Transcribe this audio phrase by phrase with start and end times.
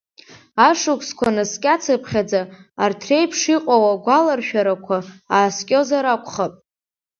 [0.67, 2.41] Ашықәсқәа наскьацыԥхьаӡа,
[2.83, 4.97] арҭ реиԥш иҟоу агәалашәарақәа
[5.35, 6.53] ааскьозар акәхап…